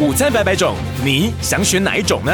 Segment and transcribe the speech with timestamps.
[0.00, 2.32] 午餐百百种，你想选哪一种呢？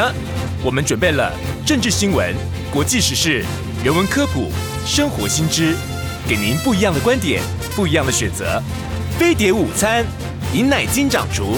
[0.63, 1.29] 我们准备了
[1.65, 2.33] 政治新闻、
[2.71, 3.43] 国际时事、
[3.83, 4.49] 人文科普、
[4.85, 5.75] 生活新知，
[6.29, 7.43] 给您不一样的观点，
[7.75, 8.63] 不一样的选择。
[9.19, 10.05] 飞碟午餐，
[10.53, 11.57] 饮奶金掌厨。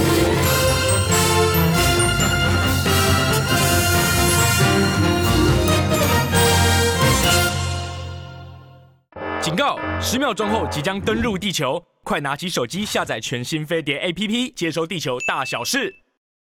[9.39, 9.79] 警告！
[10.01, 11.79] 十秒钟后即将登陆地球，
[12.09, 15.93] 快拿起手机下载全新飞碟 APP，接收地球大小事。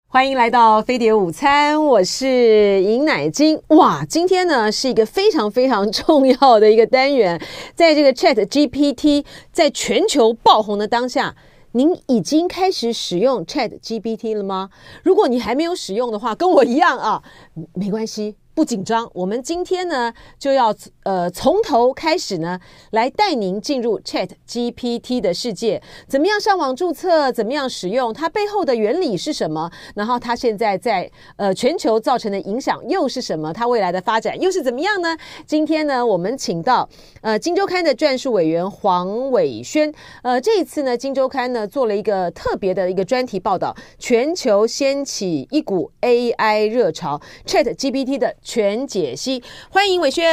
[0.07, 3.59] 欢迎来到飞碟午餐，我是尹乃金。
[3.69, 7.41] 哇，今天呢是一个非常非常重要的一个单元，
[7.75, 11.35] 在这个 Chat GPT 在全球爆红的当下，
[11.73, 14.69] 您已经开始使用 Chat GPT 了吗？
[15.03, 17.23] 如果你还没有使用的话，跟我一样啊，
[17.73, 18.37] 没关系。
[18.55, 20.73] 不紧张，我们今天呢就要
[21.03, 22.61] 呃从头开始呢，
[22.93, 25.83] 来带您进入 Chat GPT 的世界。
[26.07, 27.33] 怎么样上网注册？
[27.33, 28.15] 怎么样使用？
[28.15, 29.69] 它背后的原理是什么？
[29.97, 33.53] 然后它现在在呃全球造成的影响又是什么？
[33.53, 35.17] 它未来的发展又是怎么样呢？
[35.45, 36.89] 今天呢，我们请到
[37.23, 39.93] 呃《金周刊》的撰述委员黄伟轩。
[40.23, 48.33] 呃，这一次呢，《金周刊》呢做了一个特别的一个专题报道，全球掀起一股 AI 热潮，Chat GPT 的。
[48.45, 50.25] 全解析，欢迎伟轩。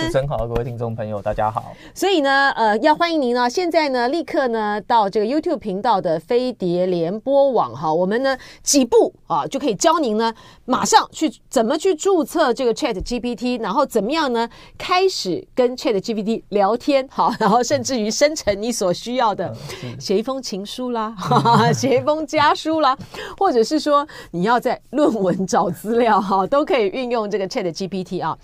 [0.00, 1.76] 主持人好，各位听众朋友，大家好。
[1.94, 10.32] 所以呢，呃，要欢迎您呢，现在呢，立刻呢，到这个 YouTube 频道的飞碟联播网哈，我们呢几步啊就可以教您呢，
[10.64, 19.54] 马上去怎么去注册这个 Chat GPT，然后怎么样呢，开始跟 Chat GPT 聊天，好， 然后甚至于生成你所需要的，
[20.00, 21.14] 写一封情书啦，
[21.74, 22.96] 写一封家书啦，
[23.36, 27.41] 或者是说你要在论文找资料哈，都可以运用这个。
[27.48, 28.36] Chat GPT 啊，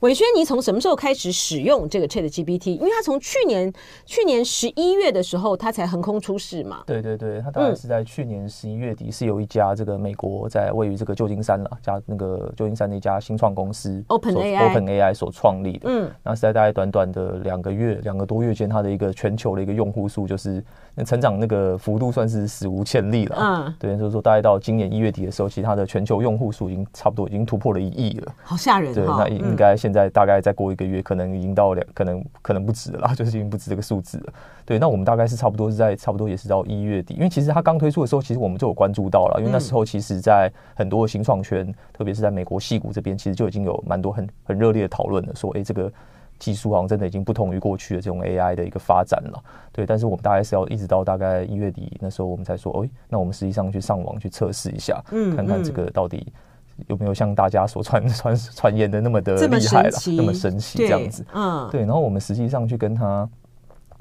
[0.00, 2.70] 伟轩，你从什么时候开始使用这个 Chat GPT？
[2.70, 3.72] 因为它从去年
[4.04, 6.82] 去年十一月的时候，它才横空出世嘛。
[6.86, 15.88] 对对对，它大概是在去年十一月底，是有一家这个美国在位于这个旧金山了，加那个旧金山的一家新创公司 Open AI Open AI 所创立的。
[15.88, 20.62] 嗯，那是在大概短短的两个月、两个多月间，它的一个全球的一个用户数就是
[20.98, 23.36] 那成长那个幅度算是史无前例了。
[23.38, 28.34] 嗯，对，就是说大概到今年一月底的时候，其实它的全球用户数已经差不多已经突破了一亿了。
[28.42, 28.94] 好吓人！
[28.94, 34.32] 对，那应该现在大概再过一个月，可能已经到两，可能可能不止了， 就是已经不止这个数字了。
[34.64, 45.92] 对，那我们大概是差不多是在差不多也是到一月底，因为其实它刚推出的时候，其实我们就有关注到了，因为那时候其实，在很多新创圈，特别是在美国戏谷这边，其实就已经有蛮多很很热烈的讨论了，说，哎，这个
[46.38, 49.42] 技术好像真的已经不同于过去的这种 AI 的一个发展了。
[49.72, 56.32] 对，但是我们大概是要一直到大概一月底那时候，我们才说，哎，那我们实际上去上网去测试一下，嗯，看看这个到底。
[56.88, 61.24] 有没有像大家所传 传传言的那么的厉害了，那么神奇这样子？
[61.32, 61.80] 嗯，对。
[61.80, 63.26] 然后我们实际上去跟他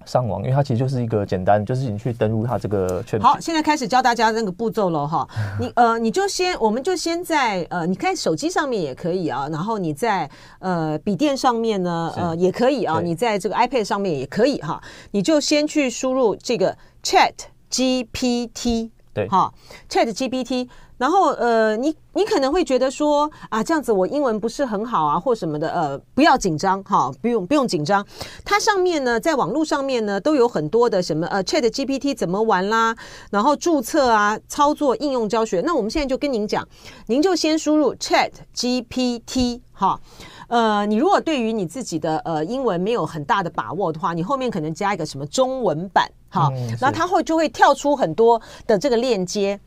[0.05, 3.19] 上网，因为它其实就是一个简单，就是你去登录它这个全。
[3.19, 5.27] 好，现在开始教大家那个步骤了哈。
[5.59, 10.29] 你呃，你就先，我们就先在呃，你看手机上面也可以啊，然后你在
[10.59, 14.81] 呃笔电上面呢，呃也可以啊，你在这个 iPad 上面也可以哈。
[15.11, 17.33] 你就先去输入这个 Chat
[17.72, 19.53] GPT，对，哈
[19.89, 20.67] ，Chat GPT。
[20.97, 28.06] 然后呃，你你可能会觉得说啊，这样子我英文不是很好啊，或什么的，呃，不要紧张哈，不用不用紧张。
[28.45, 32.95] 它上面呢，在网络上面呢，都有很多的什么呃，Chat GPT 怎么玩啦，
[33.29, 35.61] 然后注册啊，操作应用教学。
[35.66, 36.66] 那我们现在就跟您讲，
[37.07, 40.00] 您就先输入 Chat GPT 哈，
[40.47, 49.59] 呃，你如果对于你自己的呃英文没有很大的把握的话，你后面可能加一个什么中文版哈，那、嗯、它会就会跳出很多的这个链接。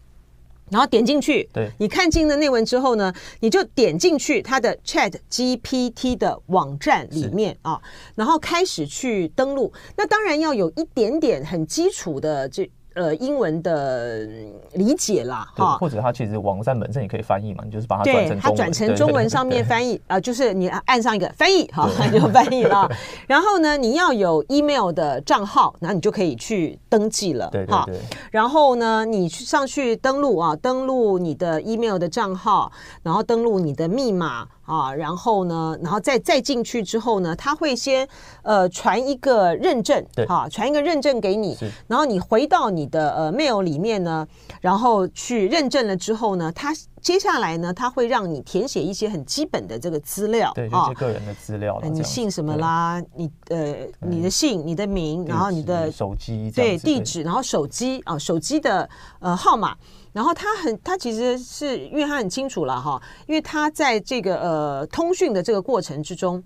[0.71, 7.81] 然后点进去，对，你看进了内文之后呢，你就点进去它的 Chat GPT 的网站里面啊，
[8.15, 9.73] 然后开始去登录。
[9.97, 12.71] 那当然要有一点点很基础的这。
[12.99, 14.27] 呃，英文的
[14.73, 22.91] 理解啦，哈，或者它其实网站本身也可以翻译嘛，你就是把它转成中文，它转成中文上面翻译啊、呃，就是你按上一个翻译，哈，就翻译了。
[23.29, 28.01] 然后呢，你要有 email 的账号，然后你就可以去登记了，对对对。
[28.33, 32.73] 然后呢，你去上去登录啊，登录你的 email 的账号，
[33.05, 34.49] 然后登录你的密码。
[34.69, 38.07] 啊，然后呢，然后再再进去之后呢，他会先
[38.43, 41.57] 呃传一个认证，对，哈，传一个认证给你，
[41.87, 44.29] 然后你回到你的呃 mail 里面呢，
[44.61, 58.87] 然后去认证了之后呢，他接下来呢，他会让你填写一些很基本的这个资料，对，就是个人的资料，你姓什么啦，你呃你的姓、你的名，然后你的手机，对，地址，然后手机啊，手机的
[59.21, 59.75] 呃号码。
[60.13, 66.43] 然后他很，他其实是因为他很清楚了哈，因为他在这个呃通讯的这个过程之中，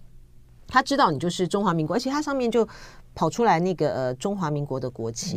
[0.66, 2.66] 他知道你就是中华民国，而且他上面就
[3.14, 5.36] 跑出来那个呃中华民国的国旗，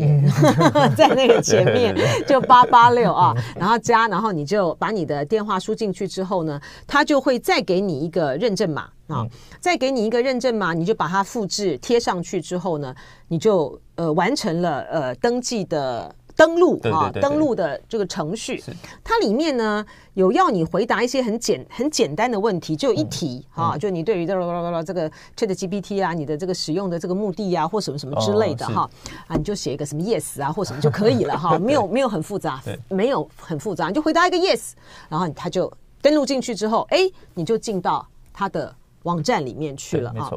[0.97, 1.95] 在那个前面
[2.27, 9.25] 就八八六啊，然后加，然后你就把你的电话输进去之后呢，他就会再给你一个认证码啊，
[9.59, 12.95] 再给你一个认证码，你就把它复制贴上去之后呢，
[13.27, 16.13] 你就呃完成了呃登记的。
[16.35, 18.61] 登录啊，登录的这个程序，
[19.03, 19.85] 它里面呢
[20.15, 25.09] 有要你回答一些很简很简单的问题，就一题哈，就你对于这个这个
[25.55, 28.89] ChatGPT 啊，你的这个使用的这个目的啊，或什么什么之类的哈，
[29.27, 34.73] 啊，你就写一个什么 yes 啊或什么就可以了哈， 没有没有很复杂，没有很复杂，你就回答一个 yes，
[35.07, 35.71] 然后他就
[36.01, 40.29] 登录进去之后，哎，你就进到他的网站里面去了啊。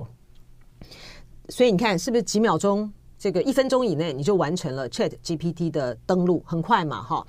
[1.49, 2.93] 所以你看是不是几秒钟？
[3.19, 7.26] 这个一分钟以内你就完成了 Chat GPT 的登录，很快嘛，哈。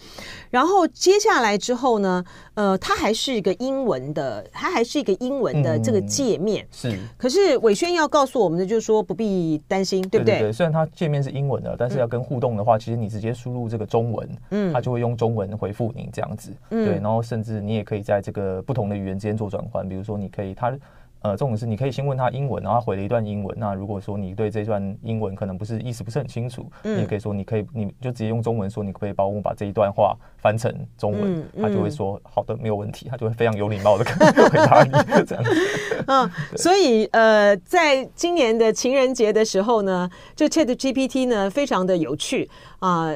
[0.50, 6.63] 然后接下来之后呢，呃，它还是一个英文的，它还是一个英文的这个界面。
[6.63, 7.00] 嗯、是。
[7.18, 10.36] 可是伟轩要告诉我们的就是说，不必担心，对不对？
[10.36, 16.51] 对，对，对，虽然它界面是英文的，但是要跟互动的话，嗯、其实你直接输入这个中文，嗯，它就会用中文回复你这样子。
[16.69, 16.86] 嗯。
[16.86, 20.77] 对，然后甚至你也可以在这个不同的语言之间做转换，比如说你可以它。
[21.21, 23.54] 呃，这种是你可以先问他英文，然后他回了一段英文。
[23.60, 34.06] 那如果说你对这段英文可能不是意思不是很清楚，嗯、你也可以说你可以你就直接用中文说，你可，可以帮我把这一段话翻成中文，嗯嗯、他就会说好的，没有问题，他就会非常有礼貌的
[34.50, 34.92] 回答你
[35.25, 35.51] 这样子。
[36.07, 42.50] 嗯，所以呃，在今年的情人节的时候呢，这 ChatGPT 呢非常的有趣
[42.80, 43.07] 啊。
[43.07, 43.15] 呃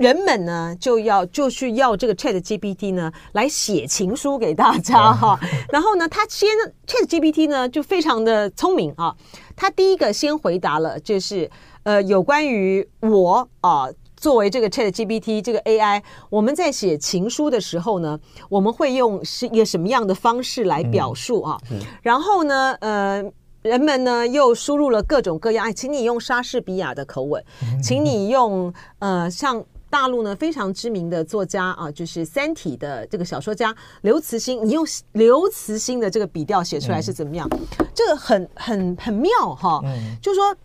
[0.00, 5.38] 人们呢就要就去要这个 Chat GPT 呢来写情书给大家哈，
[5.70, 6.48] 然后呢，他先
[6.86, 9.14] Chat GPT 呢就非常的聪明啊，
[9.54, 11.50] 他第一个先回答了就是
[11.82, 18.18] 呃有关于我啊作为这个 Chat GPT 这个 AI，我们在写情书的时候呢，
[18.48, 21.60] 我们会用是一个什么样的方式来表述啊？
[22.00, 23.22] 然后呢，呃，
[23.60, 27.44] 人们呢又输入了各种各样，哎，请你用莎士比亚的口吻，
[27.82, 29.62] 请你用呃像。
[29.90, 37.48] 大陆呢非常知名的作家啊，就是《三体》的这个小说家刘慈欣，你用刘慈欣的这个笔调写出来是怎么样？
[37.50, 39.80] 嗯、这个很很很妙哈。
[39.84, 40.56] 嗯、就是说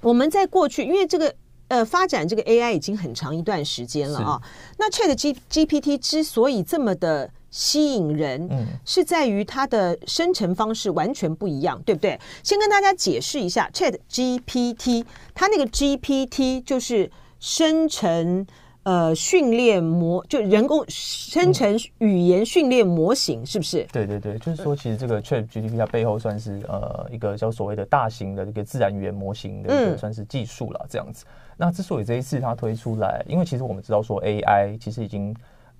[0.00, 1.32] 我们在过去，因为这个
[1.68, 4.42] 呃发展这个 AI 已经很长一段时间了啊。
[4.78, 12.18] 那 Chat G GPT 之所以这么的吸引人，嗯、是在于它的生成方式完全不一样，对不对？
[12.42, 15.04] 先跟大家解释一下 Chat GPT，
[15.34, 17.08] 它那个 GPT 就是。
[17.40, 18.46] 生成
[18.82, 23.86] 呃训练模就人工生成语言训练模型，是不是？
[23.92, 31.24] 对对对，就是说，其实这个 ChatGPT 它背后算是呃一个叫所谓的大型的一个自然语言模型的一个算是技术了，这样子。
[31.26, 35.34] 嗯、那之所以这一次它推出来，因为其实我们知道说 AI 其实已经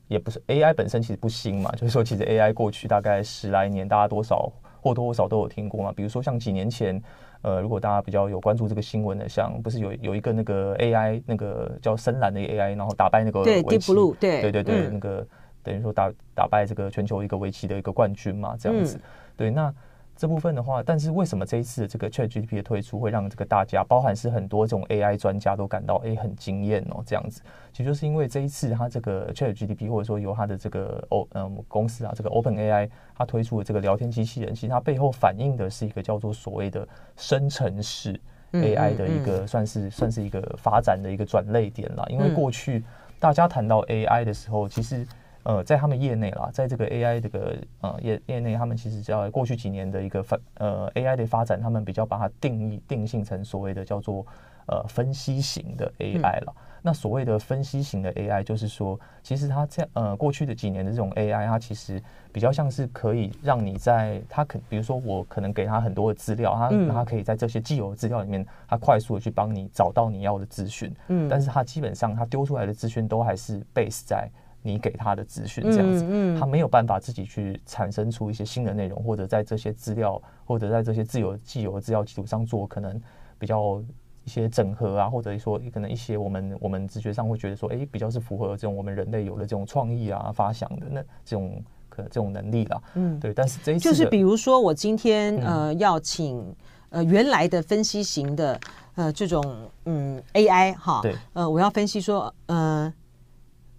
[0.09, 5.93] 也不是 AI 本身其实不新嘛，就是说其实 AI 过去大概十来年，大家多少或多或少都有听过嘛。
[5.95, 7.03] 比如说像几年前。
[7.43, 15.27] 呃，如果大家比较有关注这个新闻的，像不是有有一个那个 AI 那个叫深蓝的 AI，然后打败那个对 Deep Blue，对对对对，嗯、那个
[15.63, 19.01] 等于说打打败这个全球一个围棋的一个冠军嘛，这样子，嗯、
[19.39, 19.73] 对那。
[20.21, 27.41] 这部分的话，但是为什么这一次的这个 ChatGPT 的推出会让这个大家，包含是很多这种 AI 专家都感到哎很惊艳哦，这样子，
[27.73, 36.87] 其实就是因为这一次它这个 ChatGPT 或者说由它的这个 O 嗯公司啊，这个 OpenAI 它推出的这个聊天机器人，其实它背后反映的是一个叫做所谓的
[37.17, 38.21] 生成式
[38.53, 42.07] AI 的一个算是算是一个发展的一个转捩点了。
[42.11, 42.85] 因为过去
[43.19, 45.07] 大家谈到 AI 的时候，其实。
[45.51, 54.25] 呃，在他们业内啦，在这个 AI 这个呃业业内，他们其实叫过去几年的一个发呃 AI 的发展，他们比较把它定义定性成所谓的叫做
[54.67, 56.55] 呃分析型的 AI 了。
[56.57, 62.01] 嗯、那所谓的分析型的 AI，就是说，其实它在呃过去的几年的这种 AI，它其实
[62.33, 70.95] 比较像是可以让你在它可比如说我可能给它很多的资料，它它可以在这些既有的资料里面，它快速的去帮你找到你要的资讯。
[71.09, 74.31] 嗯，但是它基本上它丢出来的资讯都还是 base 在。
[74.63, 83.01] 你给他的资讯这样子，嗯嗯、他没有办法自己去产生出一些新的内容，或者在这些资料，或者在这些自由既有的资料基础上做可能
[83.39, 83.83] 比较
[84.25, 92.83] 一些整合啊，或者说可能一些我们我们直觉上会觉得说，哎、欸，比较是符合这种我们人类有的这种创意啊、发想的那这种可这种能力啦。
[92.97, 93.33] 嗯，对。
[93.33, 96.55] 但是这一次就是比如说我今天呃要请
[96.91, 98.61] 呃原来的分析型的
[98.95, 99.43] 呃这种
[99.87, 102.93] 嗯 AI 哈，对，呃我要分析说呃。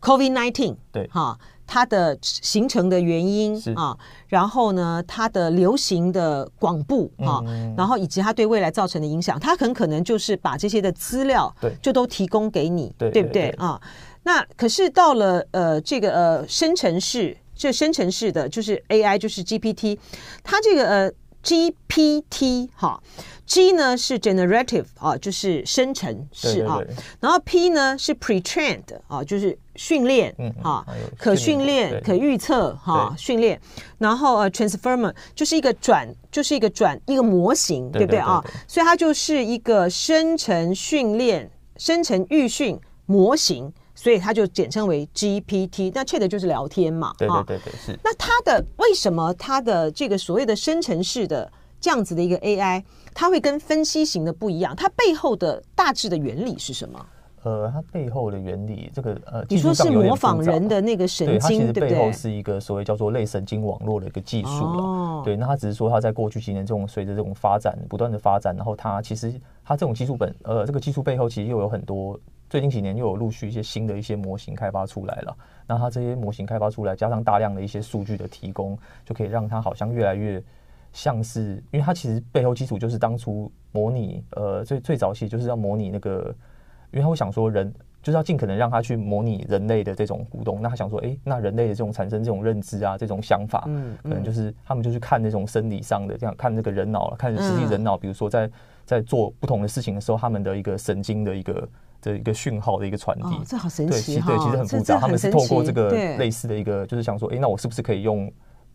[0.01, 13.79] COVID-19，对，哈，它的形成的原因啊，然后呢，它的流行的广布啊，嗯、然后以及它对未来造成的影响，它很可能就是把这些的资料对，就都提供给你，对，对不对啊？
[14.23, 19.97] 那可是到了呃这个呃生成式，这生成式的就是 AI 就是 GPT，
[20.43, 21.11] 它这个呃
[21.43, 23.01] GPT 哈
[23.47, 26.79] ，G 呢是 generative 啊，就是生成式啊，
[27.19, 30.85] 然后 P 呢是 pre-trained 啊，就是训练啊，
[31.17, 33.59] 可训练、可预测哈，训练，
[33.97, 38.43] 然后呃 transformer 就是一个转，就是一个转一个模型，对不对啊？
[38.67, 43.73] 所以它就是一个生成训练、生成预训模型。
[43.93, 47.99] 所以它就简称为 GPT，那 Chat 就是聊天嘛，对对对对，是。
[48.03, 52.83] 那它的为什么它的这个所谓的生成式的这样子的一个 AI，
[53.13, 54.75] 它会跟分析型的不一样？
[54.75, 57.05] 它背后的大致的原理是什么？
[57.43, 61.39] 呃，它背后的原理，这个呃，你说是模仿人的那个神经，对？
[61.39, 64.83] 它其实背后是一个所谓叫做类神经网络的一个技术了。
[64.83, 65.21] 哦。
[65.25, 69.33] 对，那它只是说它在过去几年这种随着这种发展不断的发展，然后它其实
[69.63, 72.19] 它这种技术本呃这个技术背后其实又有很多。
[72.49, 75.33] 最近几年又有陆续一些新的一些模型开发出来了，
[75.65, 80.43] 那它这些模型开发出来，加上大量的一些数据的提供，就可以让它好像越来越
[80.91, 86.35] 像是，因为它其实背后基础就是当初模拟，呃，最最早期就是要模拟那个，
[86.91, 98.49] 因为他会想说人就是要尽可能让他去模拟人类的这种互动，那他想说，哎，那人类的这种产生这种认知啊，这种想法，嗯，可能就是他们就去看那种生理上的这样看这个人脑，看实际人脑，比如说在
[98.85, 101.67] 在做不同的事情的时候，他们的一个神经的一个。
[102.03, 104.97] 的一个讯号的一个传递，哦，这好神奇对，其实对，其实很复杂。
[104.97, 108.25] 他们是透过这个类似的一个，就是想说，哎，那我是不是可以用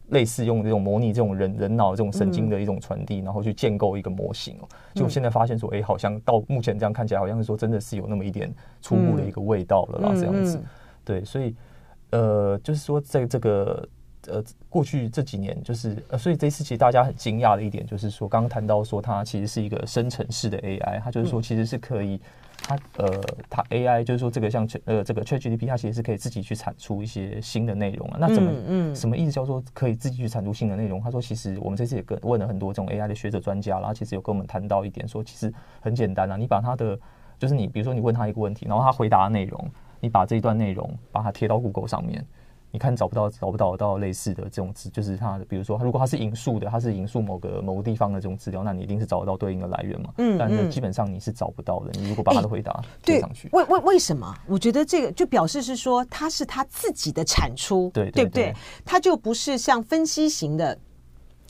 [0.08, 4.68] 类似用这种模拟这种人人脑这种神经的一种传递，然后去建构一个模型哦？
[4.94, 10.62] 就现在发现说，哎，好像到目前这样看起来，好像是说真的是有那么一点初步的一个味道了啦，这样子。
[11.04, 11.54] 对，所以
[12.10, 13.88] 呃，就是说在这个
[14.28, 22.20] 呃过去这几年，就是呃，所以这次其实大家很惊讶的一点，就是说刚刚谈到说它其实是一个生成式的 AI，它就是说其实是可以。
[22.66, 23.06] 它呃，
[23.48, 28.16] 它 AI 就是说这个像呃这个 ChatGPT，它其实是可以自己去产出一些新的内容啊。
[28.18, 31.00] 那怎么嗯，嗯什么意思叫做可以自己去产出新的内容？
[31.00, 36.98] 他说，其实我们这次也跟问了很多这种 AI 的学者专家，然后其实有跟我们谈到一点，说其实很简单啊，你把它的
[37.38, 39.70] 就是你比如说你问他一个问题，然后他回答的内容，
[40.00, 42.24] 你把这一段内容把它贴到 Google 上面。
[42.72, 50.10] 你看找不到找不到到类似的这种资，就是它的，比如说，如果它是引述的，它是引述某个某个地方的这种资料，那你一定是找得到对应的来源嘛。
[50.18, 51.90] 嗯，但是基本上你是找不到的。
[51.98, 54.34] 你如果把他的回答贴上去，为为为什么？
[54.46, 58.54] 我觉得这个就表示是说，它是他自己的产出，对对不对？
[58.84, 60.76] 它就不是像分析型的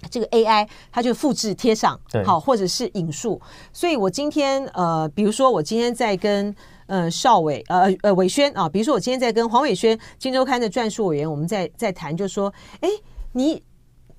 [0.09, 3.41] 这个 AI，它就复制贴上，好，或者是引述。
[3.73, 6.55] 所以我今天呃，比如说我今天在跟。
[6.87, 12.89] 呃，邵伟，呃呃，伟轩啊，比如说我今天在跟黄伟轩，《金周刊》的撰述委员，我们在在谈，就说，哎，
[13.33, 13.63] 你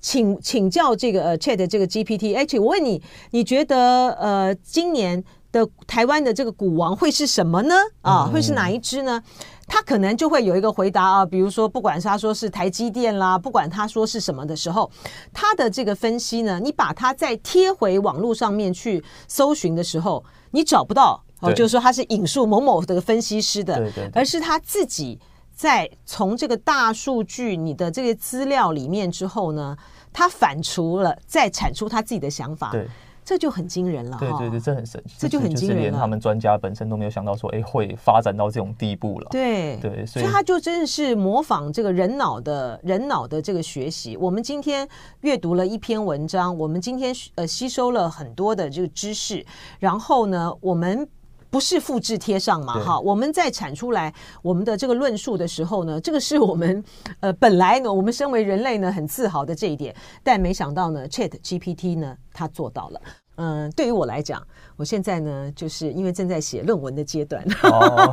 [0.00, 7.74] 请请教这个呃 Chat 这个 GPT，哎，我问你，你觉得呃今年的台湾的这个股王会是什么呢？
[8.02, 9.22] 啊，会是哪一支呢？
[9.66, 14.90] 他可能就会有一个回答啊，比如说，不管是他说是台积电啦，不管他说是什么的时候，
[15.32, 21.24] 他的这个分析呢，你把它再贴回网络上面去搜寻的时候，你找不到。
[21.40, 25.18] 哦，就是说他是引述某某的分析师的，对对对，而是他自己
[25.54, 29.76] 在从这个大数据你的这个资料里面之后呢，
[30.12, 32.70] 他反刍了，再产出他自己的想法。
[32.72, 32.86] 对。
[33.24, 39.28] 这就很惊人了，对对对，这很神奇，这就很惊人了，连他们专家本身都没有想到说，哎，会发展到这种地步了。
[39.30, 44.16] 对对，所以他就真的是模仿这个人脑的人脑的这个学习。
[44.16, 44.88] 我们今天
[45.20, 49.44] 阅读了一篇文章，我们今天呃吸收了很多的这个知识，
[49.78, 51.06] 然后呢，我们。
[51.50, 52.78] 不是复制贴上嘛？
[52.78, 54.12] 哈，我们在产出来
[54.42, 56.82] 我们的这个论述的时候呢，这个是我们
[57.20, 63.00] 呃本来呢，我们身为人类呢很自豪的这一点，但没想到呢，Chat GPT 呢，它做到了。
[63.36, 64.42] 嗯，对于我来讲，
[64.76, 68.12] 我现在呢，就是因为正在写论文的阶段，哦、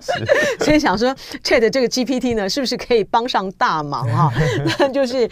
[0.64, 4.32] 所以想说 Chat 这个 GPT 呢，是不是可以帮上大忙哈？
[4.78, 5.28] 那 就是。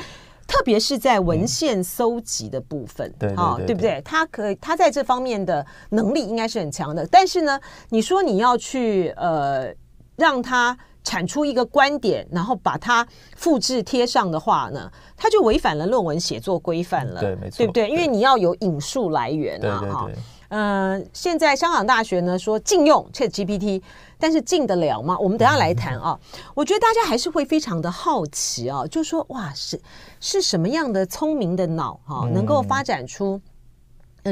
[0.48, 4.00] 特别是在文献搜集的部分，嗯、啊，对不对？
[4.02, 7.06] 他可以，他在这方面的能力应该是很强的。
[7.06, 9.70] 但是呢，你说你要去呃
[10.16, 17.90] 让他产出一个观点，然后把它复制贴上的话呢，他就违反了论文写作规范了，对，没错，对不对？
[17.90, 20.10] 因为你要有引述来源啊，哈。
[20.50, 23.82] 嗯、呃，现在香港大学呢说禁用 ChatGPT，
[24.18, 25.16] 但是进得了吗？
[25.18, 26.18] 我们等下来谈啊。
[26.54, 29.80] 我觉得大家还是会非常的好奇啊，就说哇，是
[30.20, 33.40] 是什么样的聪明的脑哈、啊，能够发展出。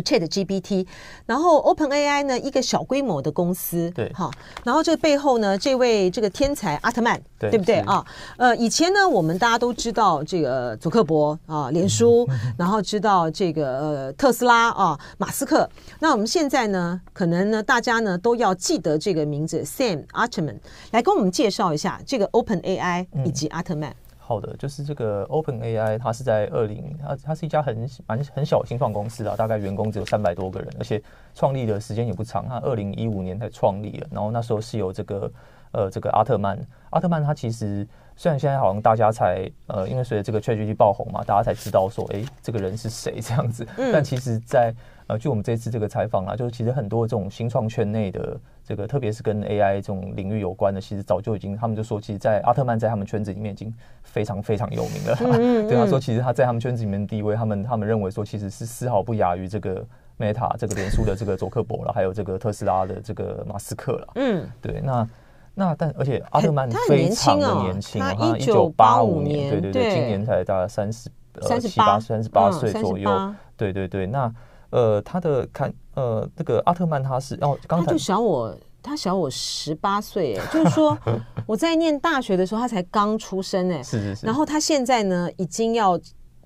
[0.02, 0.86] Chat GPT，
[1.26, 4.30] 然后 Open AI 呢，一个小规模的公司，对，好，
[4.64, 8.04] 然后这个背后呢，这位这个天才阿特曼，对，对不对啊？
[8.36, 15.68] 呃，以前呢，我们大家都知道这个祖克伯啊，脸书， 然后知道这个呃特斯拉啊，马斯克。
[16.00, 20.58] 那我们现在呢，可能呢，大家呢都要记得这个名字 Sam Altman，
[20.92, 23.94] 来跟我们介绍一下这个 Open AI 以及阿特曼。
[24.26, 31.00] 好的，就是这个 Open AI，它是在二零，它它是一家很蛮很小的新创公司啊，大概员工只有三百多个人，而且
[31.32, 35.30] 创立的时间也不长，它二零一五年才创立了，然后那时候是由这个
[35.70, 36.58] 呃这个阿特曼，
[36.90, 44.74] 阿特曼他其实虽然现在好像大家才呃因为随着这个 ChatGPT 爆红嘛，大家才知道说哎这个人是谁这样子，但其实在
[45.06, 48.38] 呃据我们这次这个采访啊，就是其实很多这种新创圈内的。
[48.68, 53.72] 这个特别是跟 AI 这种领域有关的，其实早就已经，他们就说，其实，在阿特曼在他们圈子里面已经
[54.02, 55.16] 非常非常有名了。
[55.20, 59.86] 嗯 嗯、对他说，其实他在他们圈子里面的地位，他们他们认为说，其实是丝毫不亚于这个
[60.18, 64.08] Meta 这个脸书的这个佐克伯了，还有这个特斯拉的这个马斯克了。
[64.16, 65.08] 嗯，对，那
[65.54, 73.32] 那但而且阿特曼非常的年轻，他一九八五年，对对对，今年才大概三十呃七八三十八岁左右。
[73.56, 74.34] 对对对，那。
[74.70, 80.96] 呃，他的看呃，那个阿特曼他是哦，刚才他就小我，他小我十八岁，哎，就是说
[81.46, 85.98] 我在念大学的时候，他才刚出生，哎，是是是，然后他现在呢，已经要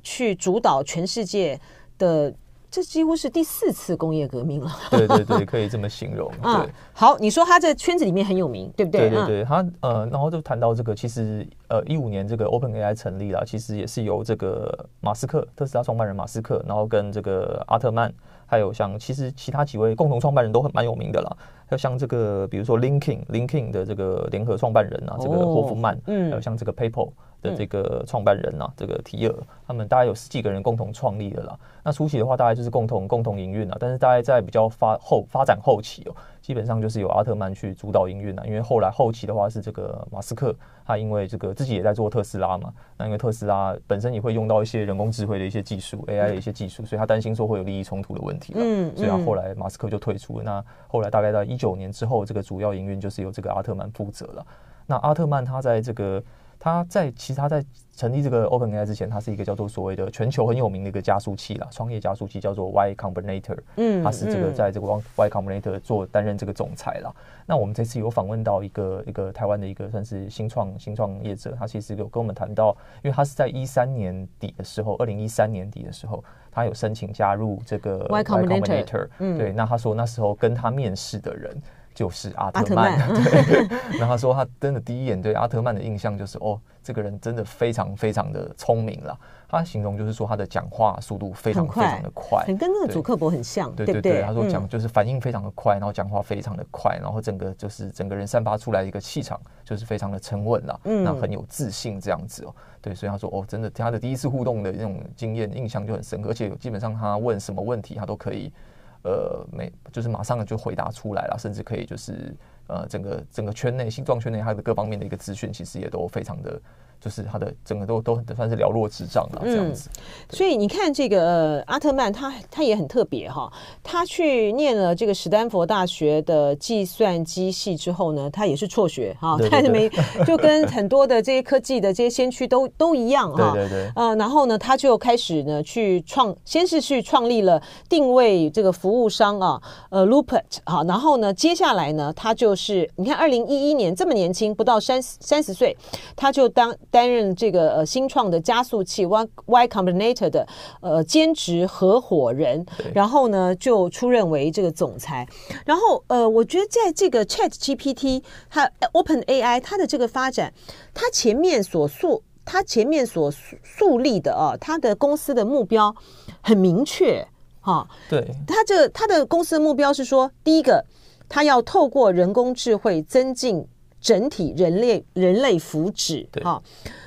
[0.03, 1.61] 去主导全世界
[1.99, 2.35] 的。
[2.71, 4.71] 这几乎是第四次工业革命了。
[4.91, 6.31] 对对对，可以这么形容。
[6.41, 9.11] 对，嗯、好，你说他在圈子里面很有名，对不对？
[9.11, 18.13] 对对对，他呃，然后就谈到这个，其实呃，一五年这个 Open AI 成立了，其实也是由这个马斯克，特斯拉创办人马斯克，然后跟这个阿特曼，
[18.47, 21.37] 还有像其实其他几位共同创办人都很蛮有名的啦。
[21.67, 27.11] 还有像这个，比如说 LinkedIn，LinkedIn 的这个联合创办人啊，这个霍夫曼，嗯，还有像这个 PayPal。
[27.43, 29.35] 的这个创办人呐、啊，这个提尔，
[29.67, 31.59] 他们大概有十几个人共同创立的啦。
[31.83, 33.77] 那初期的话，大概就是共同共同营运啊。
[33.81, 38.47] 但是大概在比较发后发展后期哦，基本上就是由阿特曼去主导营运了。
[38.47, 40.55] 因为后来后期的话是这个马斯克，
[40.85, 42.73] 他因为这个自己也在做特斯拉嘛。
[42.99, 48.53] 那因为特斯拉本身也会用到一些人工智慧的一些技术，AI 的一些技术，所以他担心说会有利益冲突的问题。
[48.57, 50.45] 嗯，所以他后来马斯克就退出了。
[50.45, 54.47] 那后来大概在一九年之后，这个主要营运就是由这个阿特曼负责了。
[54.87, 56.23] 那阿特曼他在这个。
[56.61, 57.65] 他在其实他在
[57.97, 63.59] 成立这个 OpenAI 之前，它是一个叫做所谓的全球很有名的一个加速器啦，创业加速器叫做 Y Combinator。
[63.77, 67.13] 嗯，他是这个在这个 Y Combinator 做担任这个总裁啦。
[67.47, 79.09] 那我们这次有访问到一个一个台湾的一个算是新创新创业者，他其实有跟我们谈到，因为他是在一三年底的时候，二零一三年底的时候，他有申请加入这个 Y Combinator。
[79.19, 81.55] 嗯，对，那他说那时候跟他面试的人。
[81.95, 83.99] 就是阿特曼，特曼 对。
[83.99, 89.19] 然后他说，他真的第一眼对阿特曼的印象就是，哦，这个人真的非常非常的聪明了。
[89.49, 94.23] 他形容就是说，他的讲话速度非常非常的快，很跟那个主克伯很像，对对对。
[94.23, 102.55] 他说讲就是反应非常的快，然后讲话非常的快，然后整个就是整个人散发出来一个气场就是非常的沉稳了，那很有自信这样子哦。
[102.81, 108.53] 对，所以他说，哦，真的他的第一次互动的那种经验印象就很深刻，而且基本上他问什么问题他都可以。
[109.03, 112.35] 呃，没，就是马上就回答出来了，甚至可以就是
[112.67, 116.61] 呃，整个整个圈内新状圈内它的各方面的一个资讯，其实也都非常的。
[117.01, 123.51] 就是他的整个都都很算是寥落指掌了这样子，嗯，所以你看这个、呃、阿特曼他他也很特别哈，
[123.83, 129.91] 他去念了这个史丹佛大学的计算机系之后呢，他也是辍学哈，他也没
[130.27, 145.75] 就跟很多的这些科技的这些先驱都 都一样哈，对对对，呃，然后呢，他就开始呢去创，先是去创立了定位这个服务商啊，呃，Loopt 好，然后呢，接下来呢，他就是你看二零一一年这么年轻，不到三三十岁，
[146.15, 146.71] 他就当。
[146.91, 150.47] 担任这个呃新创的加速器 Y Y Combinator 的
[150.81, 155.27] 呃兼职合伙人，然后呢就出任为这个总裁。
[155.65, 160.53] 然后呃，我觉得在这个 Chat GPT 它 Open AI 它的这个发展，
[160.93, 163.31] 它前面所塑它前面所
[163.63, 165.95] 树立的啊，它的公司的目标
[166.41, 167.27] 很明确
[167.61, 167.89] 哈。
[168.09, 170.85] 对，它这它的公司的目标是说，第一个，
[171.29, 173.67] 它要透过人工智慧增进。
[174.01, 176.63] 整体人类人类福祉，哈、哦，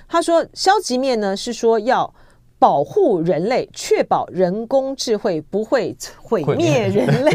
[0.08, 2.14] 他说消极面呢是说要
[2.60, 7.32] 保护人类，确保人工智慧不会毁灭人类。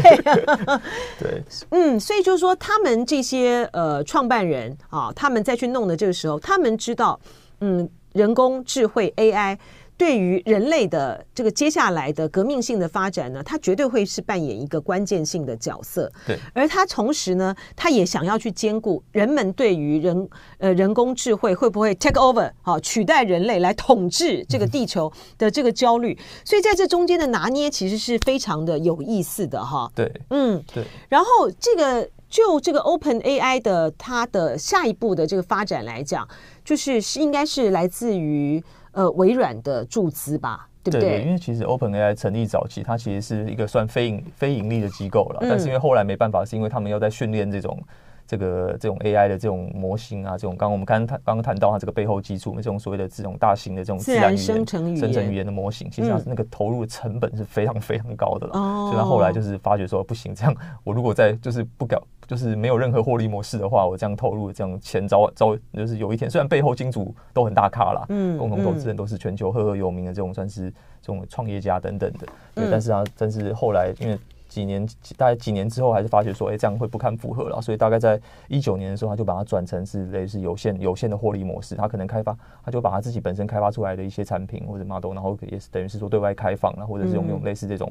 [1.19, 7.19] 对，嗯，所以就是说他们这些呃创办人啊，他们再去弄的这个时候，他们知道，
[7.61, 9.57] 嗯，人工智慧 AI。
[9.99, 16.09] 对于人类的这个接下来的革命性的发展呢，它绝对会是扮演一个关键性的角色。
[16.25, 26.13] 对，而它同时呢，它也想要去兼顾人们对于人呃人工智慧会不会 take over 好取代人类来统治这个地球的这个焦虑。
[26.13, 29.91] 嗯、所以在这中间的拿捏，其实是非常的有意思的哈。
[29.93, 30.85] 对，嗯，对。
[31.09, 36.25] 然后这个就这个 Open AI 的它的下一步的这个发展来讲，
[36.63, 38.63] 就是是应该是来自于。
[38.99, 41.09] 呃，微软的注资吧，对不对？
[41.09, 47.81] 对，因为其实 OpenAI 成立早期，它其实是一个算非盈非盈利的机构了，嗯、但是因为后来没办法，是因为他们要在训练这种
[48.29, 58.53] 这个这种 AI 的这种模型啊，这种刚刚我们刚谈刚刚谈到它这个背后基础，这种所谓的这种大型的这种自然生成语言生成语言的模型，其实它那个投入的成本是非常非常高的了。
[58.53, 70.69] 嗯、所以他后来就是发觉说不行，这样我如果再就是不搞就是没有任何获利模式的话，我这样投入这样钱早早就是有一天，虽然背后金主都很大咖啦，嗯，共同投资人都是全球赫赫有名的这种算是
[71.01, 74.15] 这种创业家等等的，对，嗯、但是啊，但是后来因为。
[74.49, 74.85] 几年，
[75.15, 77.61] 大概几年之后，还是发觉说，哎、欸，这样会不堪负荷了。
[77.61, 81.75] 所以大概在一九年的时候，他就把它转成是类似有限、有限的获利模式。
[81.75, 82.35] 他可能开发，
[82.65, 87.89] 他就把他自己本身开发出来的一些产品或者 model，然后也是等于是说对外开放了，或者是用用类似这种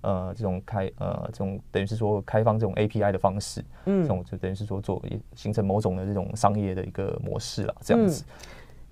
[0.00, 5.02] 呃这种开呃这种等于是说开放这种 API 的方式，嗯，这种就等于是说做
[5.34, 8.22] 形成某种的这种商业的一个模式了，这样子。
[8.22, 8.32] 嗯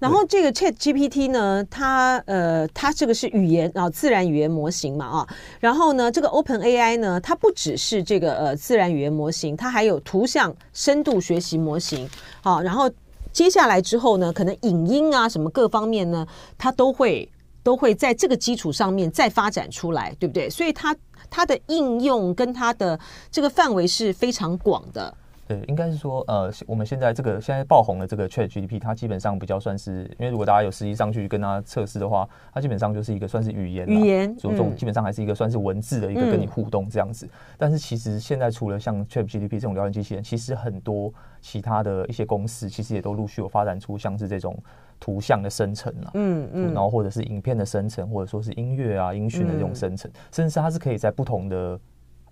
[0.00, 5.28] 然后这个 Chat GPT 呢，它呃，它这个是语言啊，自然语言模型嘛啊。
[5.61, 12.09] 然后呢，这个 Open AI 呢，它不只是这个呃自然语言模型，它还有图像深度学习模型。
[12.42, 12.90] 好，然后
[13.33, 16.26] 接下来之后呢，可能影音啊什么各方面呢，
[16.59, 17.26] 它都会
[17.62, 20.50] 都会在这个基础上面再发展出来，对不对？
[20.50, 20.94] 所以它
[21.30, 22.98] 它的应用跟它的
[23.30, 25.16] 这个范围是非常广的。
[25.54, 37.26] 对，应该是说，呃，我们现在这个现在爆红的这个 ChatGPT，它基本上比较算是，因为如果大家有实际上去跟它测试的话，它基本上就是一个算是语言，语言，这种基本上还是一个算是文字的一个跟你互动这样子。
[37.26, 44.56] 嗯、但是其实现在除了像 ChatGPT 这种聊天机器人，其实很多其他的一些公司其实也都陆续有发展出像是这种
[44.98, 51.78] 图像的生成了，嗯嗯，然后或者是影片的生成，或者说是音乐啊、音讯的这种生成，嗯、甚至是它是可以在不同的。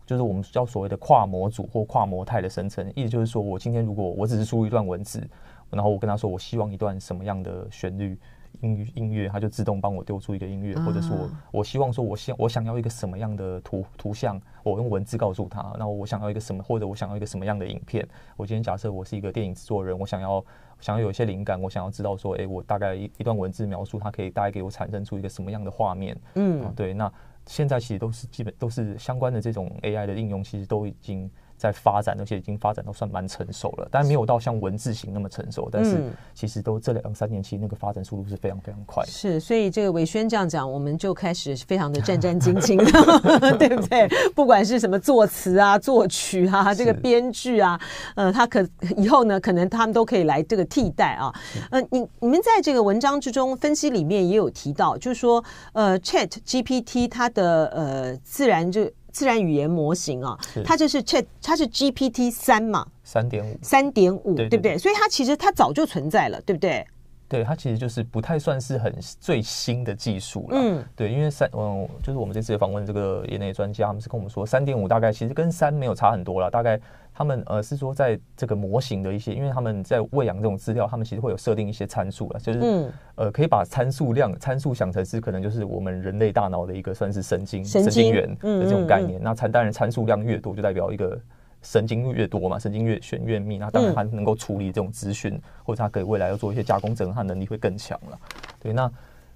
[0.07, 5.27] 就是我们叫所谓的跨模组或跨模态的生成，意思就是说我今天如果我只是输入一段文字，
[5.71, 8.19] 然后我跟他说我希望一段什么样的旋律
[8.61, 18.07] 音音乐，他就自动帮我丢出一个音乐，或者说我我希望说我想我想要一个什么样的图图像，我用文字告诉他，然后我想要一个什么，或者我想要一个什么样的影片。
[18.37, 20.45] 我今天假设我是一个电影制作人，我想要
[20.81, 26.17] 想要有一些灵感，我想要知道说，哎，我大概一一段文字描述，它可以大概给我产生出一个什么样的画面？
[26.35, 27.11] 嗯，对，那。
[27.47, 31.31] 现在其实都是基本都是相关的这种 AI 的应用，其实都已经
[31.63, 35.69] 在发展，而且已经发展都算蛮成熟了，但没有到像文字型那么成熟。
[35.71, 39.05] 但是其实都这两三年，其实那个发展速度是非常非常快。
[39.07, 44.09] 是，所以这个伟轩这样讲，我们就开始非常的战战兢兢的， 对不对？
[44.35, 47.81] 不管是什么作词啊、作曲啊、这个编剧啊，
[48.17, 51.33] 呃，他可以后呢，可能他们都可以来这个替代啊。
[51.71, 55.45] 呃，你你们在这个文章之中分析里面也有提到，就是说，
[55.75, 58.91] 呃，Chat GPT 它的呃自然就。
[59.13, 64.77] 自然语言模型啊，它就是 Chat，它是 GPT 三嘛，三点五，三点五，对不对？
[64.79, 66.85] 所以它其实它早就存在了，对不对？
[67.33, 70.59] 对，它其实就是不太算是很最新的技术了。
[70.61, 76.51] 嗯，对，因为三，嗯，就是我们这次访问这个业内专家，他们是跟我们说，三点五大概其实跟三没有差很多了。
[76.51, 76.79] 大概
[77.15, 89.19] 他们呃是说，在这个模型的一些，因为他们在喂养这种资料，他们其实会有设定一些参数了，就是、嗯、呃可以把参数量参数想成是可能就是我们人类大脑的一个算是神经神经元的这种概念。
[89.19, 91.19] 嗯嗯嗯、那参当然参数量越多，就代表一个。
[91.63, 98.19] 神经越多嘛，神经越选越密，那当然它能够处理这种资讯，嗯、或者它可以未来要做一些加工整合，它能力会更强了。
[98.59, 98.91] 对，那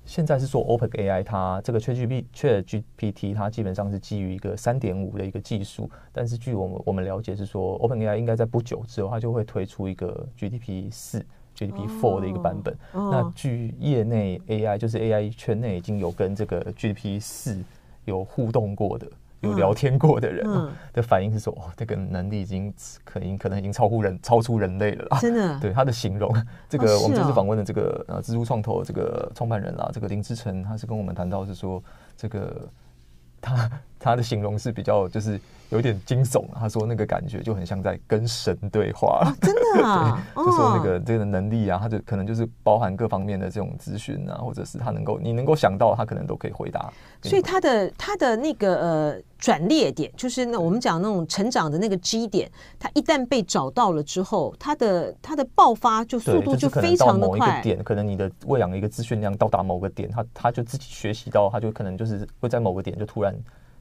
[0.05, 11.25] 现在是说 Open AI，它这个 ChatGPT ChatGPT 它基本上是基于一个三点五的一个技术，但是据我们我们了解是说 Open AI 应该在不久之后，它就会推出一个 GPT 四、
[11.57, 12.73] GPT four 的一个版本。
[12.93, 17.61] 哦、那据业内 AI 就是 AI 圈内已经有跟这个 GPT 四
[18.05, 19.09] 有互动过的。
[19.47, 20.47] 有聊天过的人
[20.93, 22.73] 的反应是说，哦，这个能力已经
[23.05, 25.19] 可能可能已经超乎人，超出人类了啦。
[25.19, 26.31] 真的，对他的形容，
[26.69, 31.83] 这个我们这次访问的这个呃，蜘蛛创投这个创办人啦，这个林志成，他是跟我们谈到是说，
[32.17, 32.69] 这个
[33.41, 35.41] 他他的形容是比较就是。
[35.71, 46.89] 有点惊悚，他说那个感觉就很像在跟神对话，哦、真的啊， 对，就说那个这个能力啊，他就可能就是包含各方面的这种资讯啊，或者是他能够你能够想到，他可能都可以回答。
[47.21, 57.39] 所以他的他的那个呃转捩点，就是那我们讲那种成长的那个基点，他一旦被找到了之后，他的他的爆发就速度就非常的快。
[57.39, 63.35] 就是、某一个点，可能你的喂养的一个资讯量到达某个点，他他就自己学习到，他就可能就是会在某个点就突然。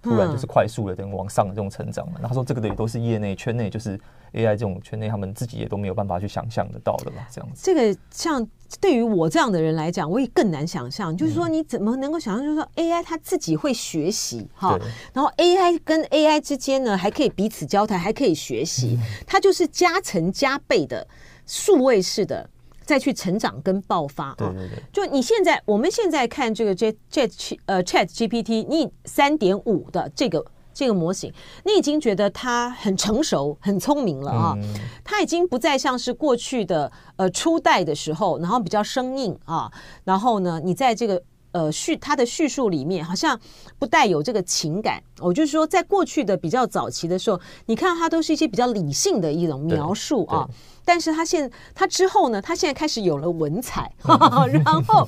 [0.05, 3.99] 突然就是快速的这种往上的这种成长嘛，那他说这个的也都是业内圈内，就是
[4.33, 7.61] AI 这种圈内，他们自己也都没有办法去想象得到的嘛，这样子。
[7.63, 8.47] 这个像
[8.79, 14.79] 对于我这样的人来讲，我也更难想象，就是说你怎么能够想象，就是说 AI 它自己会学习哈，
[15.13, 21.07] 然后 AI 跟 AI 之间呢还可以彼此交谈，还可以学习，它就是加成加倍的
[21.45, 22.49] 数位式的。
[22.85, 24.35] 再去成长跟爆发啊！
[24.37, 39.71] 对对对，就你现在，我们现在看这个 Chat Chat 呃 Chat GPT，你三点五的这个这个模型，你已经觉得它很成熟、很聪明了啊，嗯、它已经不再像是过去的呃初代的时候，然后比较生硬啊，
[40.03, 41.21] 然后呢，你在这个
[41.55, 43.39] 呃叙他的叙述里面好像
[43.79, 45.01] 不带有这个情感。
[45.19, 50.45] 我就是说，在过去的比较早期的时候，你看他都是一些比较理性的一种描述啊，
[50.83, 53.89] 但是他现他之后呢，他现在开始有了文采，
[54.51, 55.07] 然后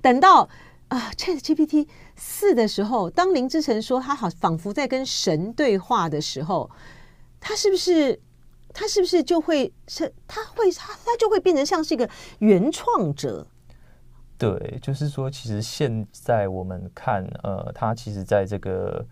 [0.00, 0.48] 等到。
[0.88, 6.70] 啊，ChatGPT 四的时候，当林志成说他好仿佛在跟神对话的时候，
[7.40, 8.20] 他是不是
[8.72, 12.08] 他是不是就会是他会他他就会变成像是一个
[12.38, 13.44] 原创者？
[14.38, 19.04] 对，就是说，其实现在我们看，呃，它其实在这个。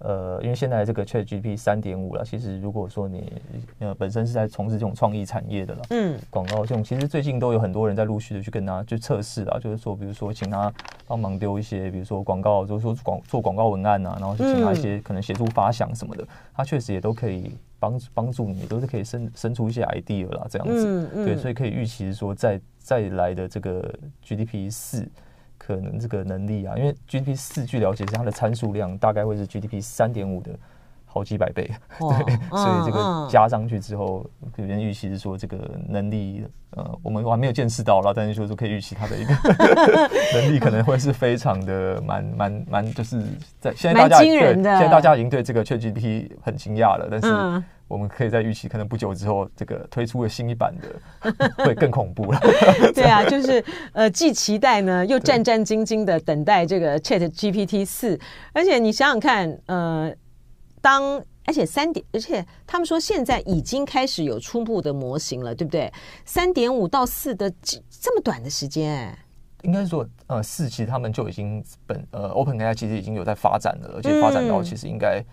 [0.00, 3.32] 呃，因为现在这个 ChatGPT 三点五了，其实如果说你
[3.78, 10.70] 呃本身是在从事这种创意产业的了，嗯，广告这种，其实最近都有很多人在陆续的去跟他去测试了，就是说，比如说请他
[11.06, 23.92] 帮忙丢一些，比如说广告，就是说广做广告文案啊，然后就请他一些可能协助发想什么的，嗯、他确实也都可以帮帮助你，都是可以生生出一些 idea 啦，这样子，嗯嗯、对，所以可以预期是说再再来的这个
[24.24, 25.04] GPT 四。
[25.58, 30.50] 可能这个能力啊，因为 GPT 四据了解是它的参数量大概会是 GPT 三点五的
[31.06, 31.68] 好几百倍，
[32.00, 34.24] 哇 对，嗯、所以这个加上去之后，
[34.56, 39.34] 有人预期是说这个能力，呃，我们还没有见识到了，但是说是可以预期它的一个
[40.38, 43.20] 能力可能会是非常的蛮蛮蛮，就是
[43.58, 47.28] 在现在大家对现在大家已经对这个 ChatGPT 很惊讶了，但是。
[47.32, 51.32] 嗯我们可以在预期，可能不久之后，这个推出的新一版的
[51.64, 52.40] 会更恐怖了。
[52.92, 58.18] 对啊， 就是呃，既期待呢，又战战兢兢的等待这个 Chat GPT 四。
[58.52, 60.12] 而且你想想看，呃，
[60.80, 65.92] 当而且三点，而且他们说现在已经开始有初步的模型了，对不对？
[66.24, 69.16] 三点五到四的这么短的时间，
[69.62, 75.24] 应该是说呃，四其实他们就已经本呃，OpenAI 其实已经有在发展了，而且发展到其实应该。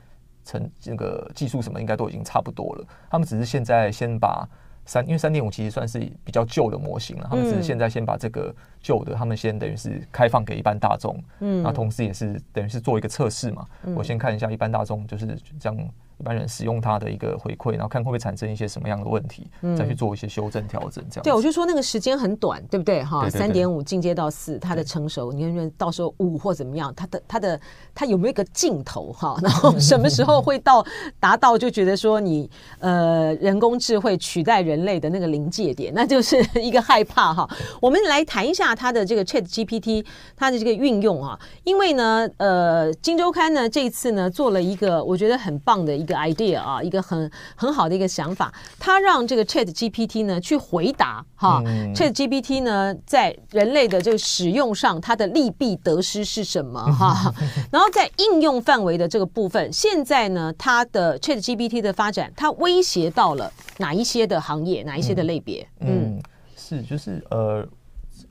[0.43, 4.47] 成那个技术什么应该都已经差不多了，他们只是现在先把
[4.86, 15.25] 三，因为三点五其实算是比较旧的模型了，他们只是现在先把这个旧的，他们先等于是开放给一般大众，嗯，那同时也是等于是做一个测试嘛，我先看一下一般大众就是
[15.60, 15.89] 这样。
[16.23, 21.03] 一般人使用它的一个回馈，然后看会不会产生一些什么样的问题，嗯、再去做一些修正调整。
[21.09, 21.21] 这样。
[21.21, 23.03] 对，我就说那个时间很短，对不对？
[23.03, 27.59] 哈，三点五进阶到四，它的成熟，对你看到时候五或怎么样，它的它的
[27.93, 29.12] 它有没有一个尽头？
[29.12, 30.81] 哈，然后什么时候会到
[31.19, 37.45] 达到就觉得说你呃人工智慧取代人类的那个临界点，那就是一个害怕哈。
[37.81, 40.05] 我们来谈一下它的这个 Chat GPT
[40.38, 46.12] 它的这个运用啊，因为呢，呃，金周刊呢这一次呢做了一个我觉得很棒的一个。
[46.15, 57.34] Idea 啊，一个很很好的一个想法，他让这个 Chat GPT 呢去回答哈、嗯、，Chat GPT 呢在人类的这个使用上，它的利弊得失是什么哈？
[57.71, 65.67] 然后在应用范围的这个部分，现在呢，它的 Chat GPT 的发展，它威胁到了哪一些的行业，哪一些的类别？
[65.80, 66.23] 嗯，嗯
[66.56, 67.67] 是就是呃。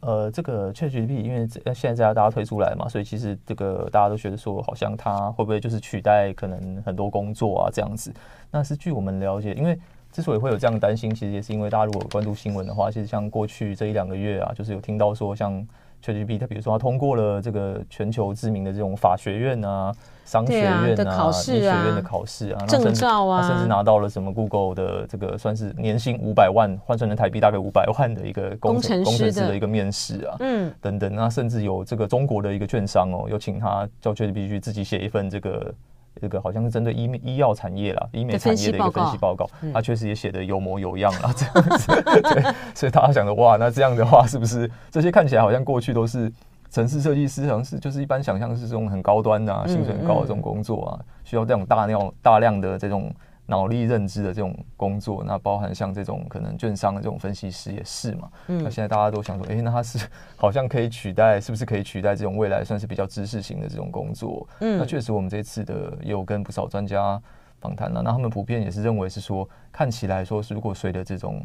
[0.03, 8.13] 呃，这个 ChatGPT 因为现在大家推出来嘛，所以其实这个大家都觉得说，好像它会不会就是取代可能很多工作啊这样子？
[8.51, 9.79] 那是据我们了解，因为
[10.13, 15.67] 之所以会有这样的担心，其实也是因为大家如果关注新闻的话，其实像过去这一两个月啊，就是有听到说像。
[16.05, 35.75] ChatGPT，它比如说它通过了这个全球知名的这种法学院啊、商学院啊、医、啊、学院的考试啊、证照啊，甚至拿到了什么 Google 的这个算是年薪五百万，换算成台币大概五百万的一个工程工程师的一个面试啊，嗯，等等，那甚至有这个中国的一个券商哦，有请他叫 ChatGPT 去自己写一份这个。
[36.21, 41.87] 这个好像是针对医医药产业啦，医美产业的一个分析报告，他确实也写得有模有样啦，这样子。
[42.35, 46.31] 对，所以大家想着哇，那这样的话是不是这些看起来好像过去都是
[46.73, 53.15] 程式设计师，好像是就是一般想象是这种很高端的、啊、薪水很高的这种工作啊，需要这种大量大量的这种。
[53.45, 58.31] 脑力认知的这种工作，那包含像这种可能券商的这种分析师也是嘛。
[58.47, 59.99] 嗯，那现在大家都想说，哎、欸，那他是
[60.37, 64.47] 好像可以取代，是不是可以取代这种未来算是比较知识型的这种工作？
[64.61, 67.21] 嗯，那确实我们这次的也有跟不少专家
[67.61, 71.45] 访谈了，那他们普遍也是认为是说，看起来说是如果随着这种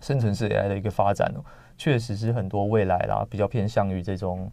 [0.00, 1.32] 生成式 AI 的一个发展，
[1.76, 4.50] 确实是很多未来啦，比较偏向于这种。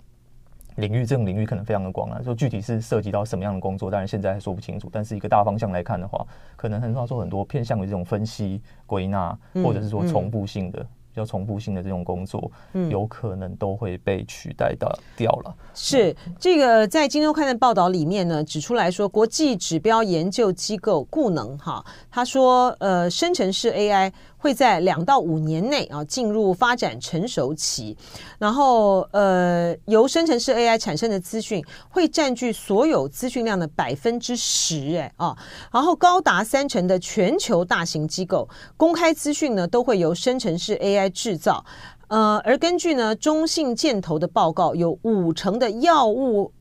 [0.78, 4.90] 领域这种领域可能非常的广啊，说具体是涉及到什么样的工作，当然现在还说不清楚。
[4.90, 6.26] 但是一个大方向来看的话，
[6.56, 15.54] 可能很少说很多偏向于这种分析、归纳，或者是说重复性的、嗯嗯、比较重复性的这种工作，嗯、有可能都会被取代到掉了。
[15.74, 24.14] 是这个在金周刊的报道里面呢，指出来说，国际指标研究机构固能哈，他说呃，生成式 AI。
[24.42, 27.96] 会在两到五年内啊进入发展成熟期，
[28.40, 35.38] 然后呃由生成式 AI 产生的资讯会占据所有资讯量的百分之十，哎啊，
[35.72, 41.64] 然后高达三成的全球大型机构公开资讯呢都会由生成式 AI 制造，
[42.08, 46.52] 呃，而根据呢中信建投的报告，有五成的药物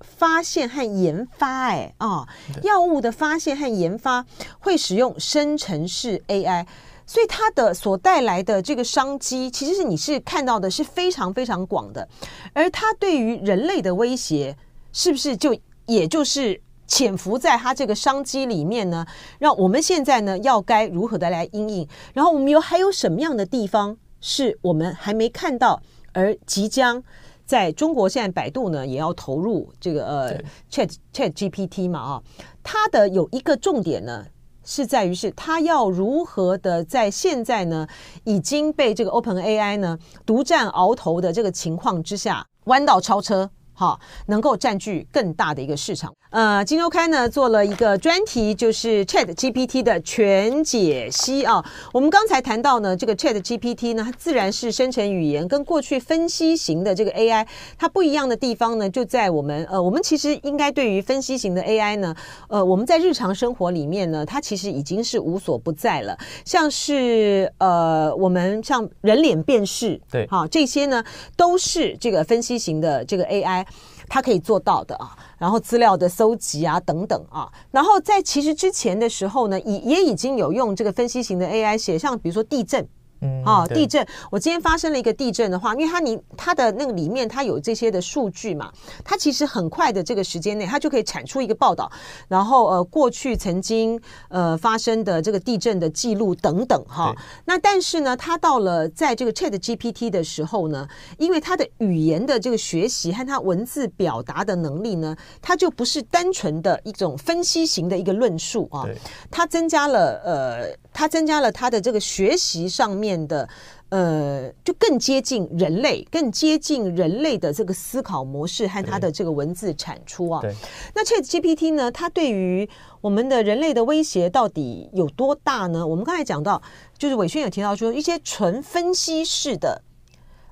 [0.00, 2.28] 发现和研发，哎啊，
[2.62, 4.26] 药物的发现和研发
[4.58, 6.66] 会使用生成式 AI。
[7.12, 12.08] 所以它的所带来的这个商机，其实是你是看到的是非常非常广的，
[12.54, 14.56] 而它对于人类的威胁，
[14.94, 19.06] 是不是就也就是潜伏在它这个商机里面呢？
[19.38, 21.86] 让我们现在呢要该如何的来应应？
[22.14, 25.82] 然后我们有还有什么样的地方是我们还没看到，
[26.14, 27.04] 而即将
[27.44, 32.22] 在中国现在百度呢也要投入这个呃 Chat Chat GPT 嘛啊，
[32.62, 34.24] 它的有一个重点呢。
[34.64, 37.86] 是在于是他要如何的在现在呢
[38.24, 43.50] 已经被这个 OpenAI 呢独占鳌头的这个情况之下弯道超车。
[43.74, 46.12] 好，能够占据更大的一个市场。
[46.30, 51.62] 呃，金周刊呢做了一个专题，就是 Chat GPT 的全解析啊。
[51.92, 62.14] 我们刚才谈到呢，这个 Chat GPT 呢，它自然是生成语言，跟过去分析型的这个 AI 它不一样的地方呢，就在我们呃，我们其实应该对于分析型的 AI 呢，
[62.48, 66.18] 呃，我们在日常生活里面呢，它其实已经是无所不在了。
[66.46, 71.04] 像是呃，我们像人脸辨识，对，好，这些呢
[71.36, 73.66] 都是这个分析型的这个 AI。
[74.12, 82.86] 他可以做到的啊，然后资料的搜集啊等等啊，然后在其实之前的时候呢，也也已经有用这个分析型的 AI 写，像比如说地震。
[83.22, 84.04] 嗯，啊，地震！
[84.30, 88.70] 我今天发生了一个地震的话，因为它你它的那个里面它有这些的数据嘛，
[89.04, 91.90] 它其实很快的这个时间内，它就可以产出一个报道，
[92.28, 97.14] 然后呃过去曾经呃发生的这个地震的记录等等哈。
[97.44, 108.84] 那但是呢，它到了在这个 Chat GPT 的时候呢，因为它的语言的这个学习和它文字表达的能力呢，它就不是单纯的一种分析型的一个论述啊，
[109.30, 110.82] 它增加了呃。
[110.94, 113.48] 它增加了它的这个学习上面的，
[113.88, 120.40] 呃，就更接近人类，更接近人类的这个思考模式和它的这个文字产出啊。
[120.40, 120.54] 对。
[120.94, 121.90] 那 ChatGPT 呢？
[121.90, 122.68] 它对于
[123.00, 125.86] 我们的人类的威胁到底有多大呢？
[125.86, 126.60] 我们刚才讲到，
[126.96, 129.82] 就是伟轩有提到说，一些纯分析式的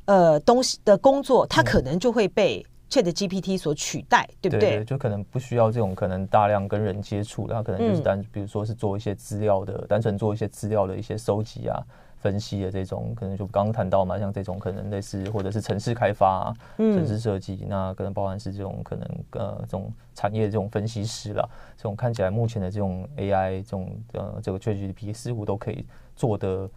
[0.07, 2.67] 呃东西的工作，它可能就会被。
[2.91, 4.79] Chat GPT 所取代，对不对？
[4.79, 11.81] 对，就可能不需要这种可能大量跟人接触的，它可能就是单，嗯、比如说是做一些资料的，单纯做一些资料的一些收集啊、
[12.21, 26.71] 分析的这种，可能就刚刚谈到嘛，像这种可能类似或者是城市开发、啊、程式设计，那可能包含是这种可能呃这种产业这种分析师啦，这种看起来目前的这种 AI 这种呃这个 Chat GPT 似乎都可以做的。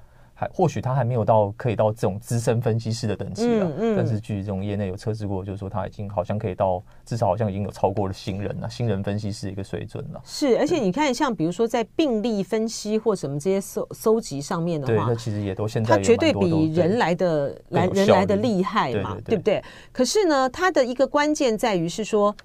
[0.44, 10.22] 还或许他还没有到可以到这种资深分析师的等级了，嗯嗯、但是据这种业内有测试过，就是说他已经好像可以到至少好像已经有超过了新人了，新人分析师一个水准了。
[10.24, 19.64] 是，而且你看，像比如说在病例分析或什么这些搜搜集上面的话，对，那其实也都现在他绝对比人来的来人来的厉害嘛，对，对，对，对不对？
[19.92, 22.36] 可是呢，他的一个关键在于是说。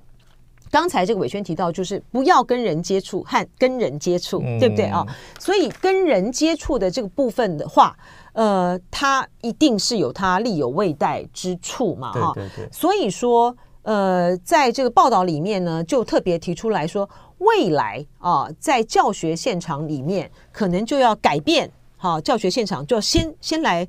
[0.71, 5.07] 刚才这个伟轩提到，就是不要跟人接触和跟人接触，嗯、对不对啊？
[5.39, 7.97] 所以跟人接触的这个部分的话，
[8.33, 12.33] 呃，它一定是有它力有未逮之处嘛，哈。
[12.35, 12.69] 对对对。
[12.71, 23.87] 所以说，呃，在这个报道里面呢，就特别提出来说，未来啊，在教学现场里面，可能就要改变，哈，教学现场就要先先来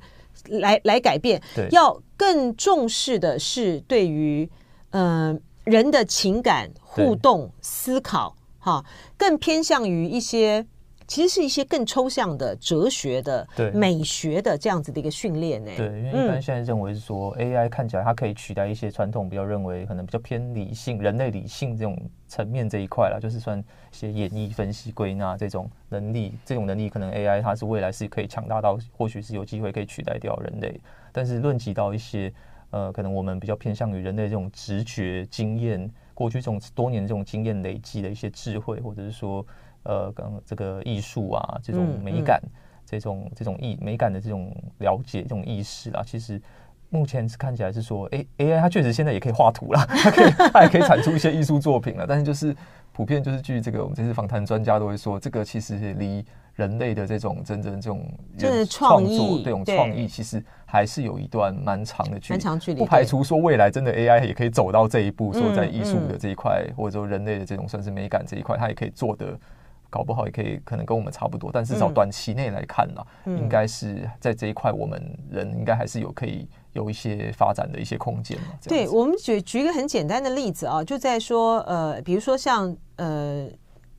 [0.48, 4.48] 来来改变，要更重视的是对于
[4.90, 5.34] 嗯。
[5.34, 8.84] 呃人的情感互动思考，哈，
[9.16, 10.64] 更偏向于一些，
[11.06, 15.70] 其实是一些更抽象的哲学的、美学的这样子的一个训练呢。
[15.76, 21.96] 对，因为一般现在认为是说，AI 看起来它可以取代一些传统比较认为可能比较偏理性、人类理性这种
[22.26, 30.80] 层面这一块啦，就是算一些演绎、分析、归纳这种能力，这种能力可能 AI 它是未来是可以强大到，或许是有机会可以取代掉人类。
[31.12, 32.32] 但是论及到一些。
[32.70, 39.44] 呃，可能我们比较偏向于人类这种直觉经验，过去这种多年这种经验累积的一些智慧，或者是说，
[39.82, 42.50] 呃，刚这个艺术啊，这种美感，嗯嗯、
[42.86, 46.40] 这种这种意美感的这种了解，这种意识啊，其实
[46.88, 52.54] 目前是看起来是说，哎，AI 它确实现在也可以画图了， 它可以它也可以产出一些艺术作品了，但是就是
[52.92, 56.24] 普遍就是据这个我们这次访谈专家都会说，这个其实离。
[56.56, 58.06] 人类的这种真正这种
[58.68, 62.34] 创作，这种创意，其实还是有一段蛮长的距离。
[62.34, 69.36] 蛮长距离，不排除说未来真的 AI 也可以走到这一步，说在艺术的这一块，或者说人类的这种算是美感这一块，它也可以做的
[69.90, 78.46] 搞不好也可以可能跟我们差不多，但至少短期内来看呢，嗯、应该是在这一块我们人应该还是有可以有一些发展的一些空间嘛。
[78.62, 83.48] 对，我们举举一个很简单的例子啊，就在说呃，比如说像呃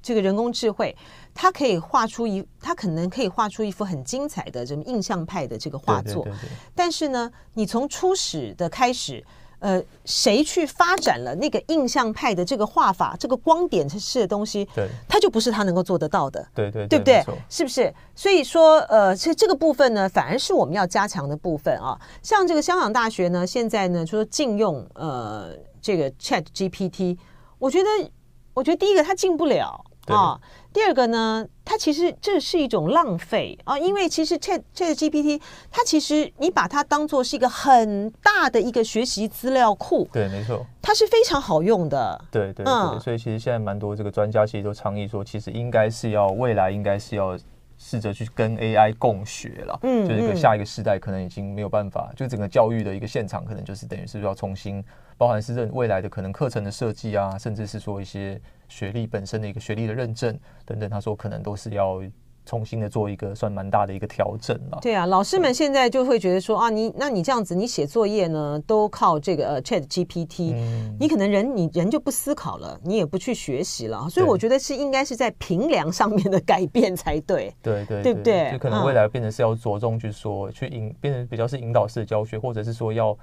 [0.02, 0.95] 这个人工智慧，
[1.34, 9.24] 它可以画出一，它可能可以画出一幅很精彩的这么印象派的这个画作，对对对对，但是呢，你从初始的开始。
[9.62, 17.24] 呃，谁去发展了那个印象派的这个画法，这个光点式的东西，对，它就不是他能够做得到的，对对，对不对？
[17.47, 17.93] 是不是？
[18.16, 21.95] 所以说，呃，其实这个部分呢，反而是我们要加强的部分啊。
[22.24, 27.16] 像这个香港大学呢，现在呢，就说禁用呃这个 Chat GPT，
[27.60, 28.12] 我觉得，
[28.56, 30.39] 我觉得第一个它进不了啊。
[30.74, 33.57] 第二个呢，它其实这是一种浪费。
[33.66, 47.38] 啊，因为其实 Chat Chat GPT 它其实你把它当做是一个很大的一个学习资料库，对，没错，它是非常好用的，对对对，嗯、所以其实现在蛮多这个专家其实都倡议说，其实应该是要未来应该是要
[47.84, 54.84] 试着去跟 AI 共学了，嗯，就是一个下一个时代可能已经没有办法，就整个教育的一个现场可能就是等于是要重新，
[55.18, 58.40] 包含是未来的可能课程的设计啊，甚至是说一些。
[58.72, 62.02] 学历本身的一个学历的认证等等，他说可能都是要
[62.46, 64.80] 重新的做一个算蛮大的一个调整了。
[64.82, 77.54] 对啊，老师们现在就会觉得说啊，你那你这样子，你写作业呢都靠这个呃 Chat GPT，嗯，你可能人你人就不思考了，你也不去学习了，所以我觉得是应该是在平量上面的改变才对。
[77.62, 78.52] 对对，对不对？
[78.52, 83.18] 就可能未来变成是要着重去说，嗯，去引变成比较是引导式的教学，或者是说要。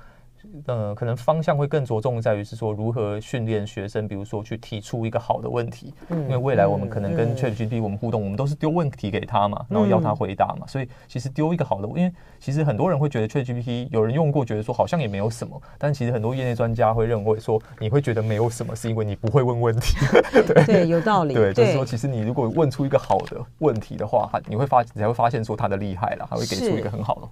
[0.66, 19.96] 呃，可能方向会更着重在于是说如何训练学生，比如说去提出一个好的问题，嗯，因为未来我们可能跟 ChatGPT 我们互动，我们都是丢问题给他嘛，然后要他回答嘛，所以其实丢一个好的，因为其实很多人会觉得 ChatGPT 有人用过，觉得说好像也没有什么，但其实很多业内专家会认为说，你会觉得没有什么，是因为你不会问问题，
[20.46, 27.28] 对对，有道理，对，就是说其实你如果问出一个好的问题的话，你会发你才会发现说他的厉害了，他会给出一个很好的。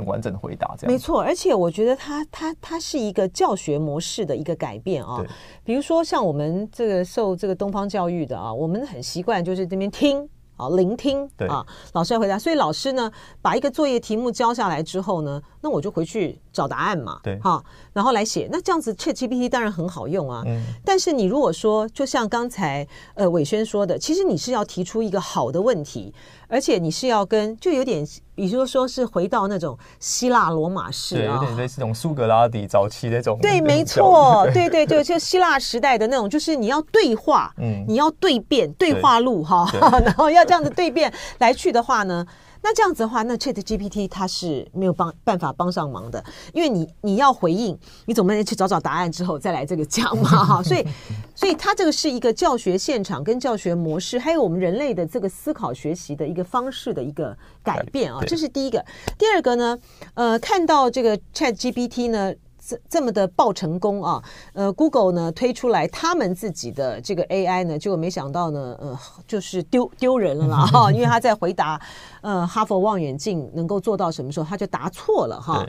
[0.00, 1.20] 很完整的回答，这样没错。
[1.20, 5.24] 而且我觉得它它它是一个教学模式的一个改变啊。
[5.62, 12.38] 比如说像我们这个受这个东方教育的啊，我们很习惯就是这边听啊，聆听啊，老师要回答。
[12.38, 18.48] 所以老师呢，把一个作业题目交下来之后呢，那我就回去找答案嘛，对，哈，然后来写。
[18.50, 20.42] 那这样子 ChatGPT 当然很好用啊。
[20.46, 20.62] 嗯。
[20.84, 26.12] 但是你如果说，就像刚才呃伟轩说的，其实你是要提出一个好的问题。
[26.52, 28.04] 而且你是要跟，就有点，
[28.40, 33.38] 比如说是回到那种希腊罗马式啊，对，有点类似那种苏格拉底早期那种。
[33.42, 39.68] 对，没错，对对对，就希腊时代的那种，就是你要对话，嗯，你要对辩，对话录哈，
[40.02, 42.26] 然后要这样子对辩来去的话呢。
[42.62, 50.86] 那这样子的话，那 Chat GPT 它是没有帮办法帮上忙的，因为你你要回应，你总不能去找找答案之后再来这个讲嘛 哈，所以
[51.34, 58.84] 所以它这个是一个教学现场跟教学模式，还有我们人类的这个思考学习的一个方式的一个改变啊，这是第一个。
[59.16, 59.78] 第二个呢，
[60.14, 62.34] 呃，看到这个 Chat GPT 呢。
[62.70, 68.96] 这这么的爆成功啊，呃，Google 呢推出来他们自己的这个 AI 呢，结果没想到呢，呃，
[69.26, 71.80] 就是丢丢人了啦 哈，因为他在回答
[72.20, 75.66] 呃哈佛望远镜能够做到什么时候，他就答错了哈。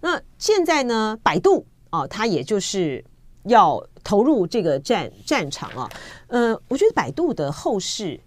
[0.00, 3.04] 那现在呢，百度啊，它也就是
[3.44, 5.90] 要投入这个战战场啊，
[6.28, 8.18] 呃，我觉得百度的后市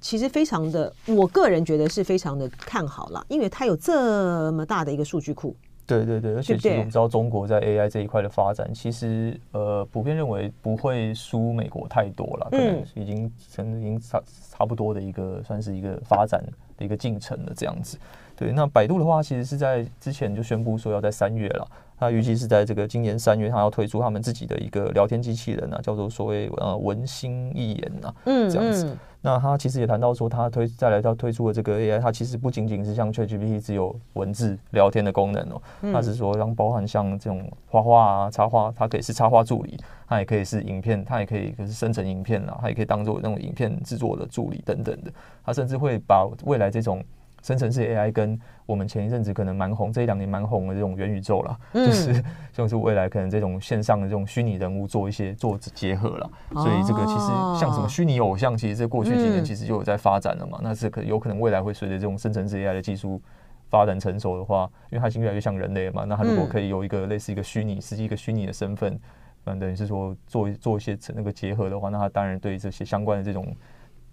[0.00, 5.54] 其实非常的，我个人觉得是非常的看好了，因为它有这么大的一个数据库。
[5.96, 16.42] 对对对，而且其实我们知道中国在 AI 这一块的发展，其实呃普遍认为不会输美国太多了，可能已经成已经差差不多的一个算是一个发展
[16.76, 17.98] 的一个进程了这样子。
[18.36, 21.68] 对，那百度的话，其实是在之前就宣布说要在三月了，
[21.98, 28.96] 它预计是在这个今年三月，它要推出他们自己的一个聊天机器人啊，叫做所谓呃文心一言啊，嗯，这样子。
[29.22, 35.60] 那他其实也谈到说，他推再来到推出的这个 AI，它其实不仅仅是像 ChatGPT 只有文字聊天的功能哦，
[35.92, 39.76] 它是说让包含像这种画画啊、插画，它可以是插画助理，
[40.08, 45.12] 它也可以是影片，它也可以可是生成影片啊，它也可以当做那种影片制作的助理等等的，
[45.44, 47.04] 它甚至会把未来这种。
[47.42, 57.26] 生成式 AI 跟我们前一阵子可能蛮红，这一两年蛮红的这种元宇宙啦，嗯、 就是像是未来可能这种线上的这种虚拟人物做一些做结合了，哦、所以这个其实
[57.58, 60.58] 像什么虚拟偶像，其实这过去几年其实就有在发展了嘛。
[60.60, 63.20] 嗯、那是可有可能未来会随着这种生成式 AI 的技术
[63.68, 69.00] 发展成熟的话，因为它已经越来越像人类嘛，那它如果可以有一个类似一个虚拟，实际一个虚拟的身份，
[69.44, 73.46] 嗯，等于是说做做一些那个结合的话，那它当然对这些相关的这种。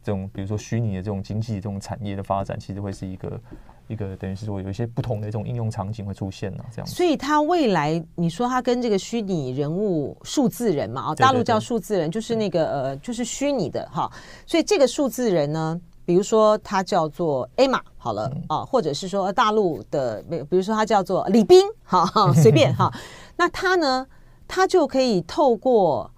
[0.07, 3.41] 这种比如说虚拟的这种经济这种产业的发展，其实会是一个
[3.89, 6.87] 一个等于是说有一些不同的这种应用场景会出现呢，这样。
[6.87, 14.09] 所以它未来你说它跟这个虚拟人物数字人嘛，啊，大陆叫数字人，就是那个呃，就是虚拟的哈。
[14.45, 22.89] 所以这个数字人呢，比如说他叫做 Emma 好了啊，或者是说大陆的，比如说他叫做李斌，哈， 随便哈。
[23.35, 24.07] 那他呢，
[24.47, 26.09] 他就可以透过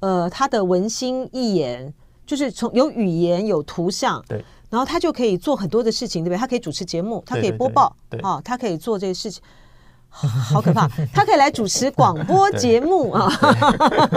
[0.00, 1.94] 呃他的文心一言，
[2.28, 4.44] 就是从有语言有图像，对。
[4.70, 6.38] 然后他就可以做很多的事情，对不对？
[6.38, 9.42] 他可以主持节目，他可以播报，对，啊，他可以做这些事情，
[10.10, 10.86] 好可怕！
[11.14, 13.32] 他可以来主持广播节目 啊！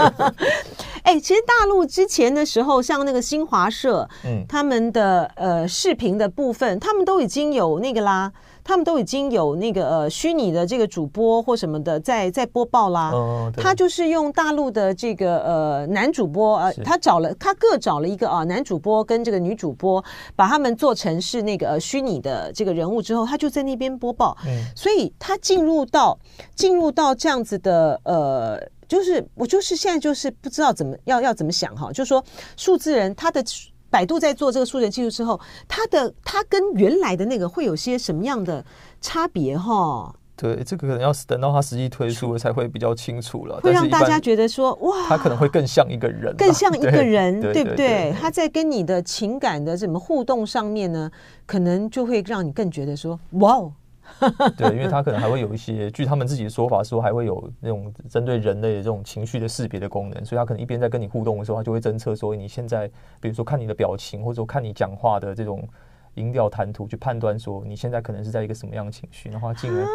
[1.04, 8.30] 哎，其实大陆之前的时候，像那个新华社，嗯，他们的呃视频的部分，他们都已经有那个啦。
[8.64, 13.12] 他们都已经有那个呃虚拟的这个主播或什么的在在播报啦。
[13.12, 20.04] 哦，他就是用大陆的这个呃男主播呃，他找了他各找了一个啊男主播跟这个女主播，
[20.36, 24.38] 把他们做成是那个呃虚拟的这个人物之后，他就在那边播报。
[24.46, 26.18] 嗯，所以他进入到
[26.56, 32.24] 进入到这样子的呃，就是我就是现在就是不知道怎么要要怎么想哈，就是说
[32.58, 33.44] 数字人他的。
[33.92, 38.66] 百度在做这个数学技术之后，它的它跟原来的那个会有些什么样的
[39.00, 40.16] 差别哈？
[40.36, 43.60] 对，这个可能要等到它实际推出了才会比较清楚了。
[43.62, 48.12] 会让大家觉得说哇，它可能会更像一个人，更像一个人，对，对不对？
[48.20, 51.12] 他在跟你的情感的什么互动上面呢，
[51.46, 53.72] 可能就会让你更觉得说哇哦。
[54.58, 62.88] 对，因为他可能还会有一些，据他们自己的说法说，还会有那种针对人类的这种情绪的识别的功能，所以他可能一边在跟你互动的时候，他就会侦测说你现在，
[63.20, 65.68] 比如说看你的表情，或者说看你讲话的这种
[66.16, 69.86] 音调谈吐，去判断说你现在可能是在一个什么样的情绪，然后进而。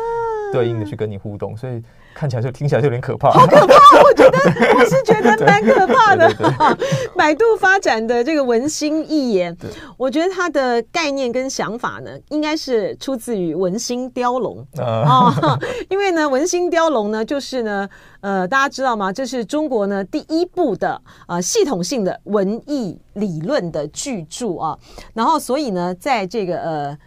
[0.53, 1.82] 对应的去跟你互动，所以
[2.14, 3.74] 看起来就听起来就有点可怕，好可怕！
[4.03, 4.39] 我觉得
[4.78, 6.32] 我是觉得 蛮可怕的。
[7.16, 9.57] 百度发展的这个文心一言，
[9.97, 15.59] 我觉得它的概念跟想法呢，应该是出自于文心雕龙啊、哦。
[15.91, 17.89] 因为呢，文心雕龙呢，就是呢，
[18.20, 19.12] 呃，大家知道吗？
[19.12, 20.91] 这是中国呢第一部的
[21.26, 24.78] 啊、呃、系统性的文艺理论的巨著啊。
[25.14, 26.99] 然后，所以呢，在这个呃。